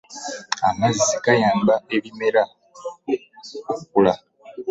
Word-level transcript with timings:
Amazzi 0.67 1.15
gayamba 1.23 1.73
ebimera 1.95 2.43
okkula. 3.73 4.13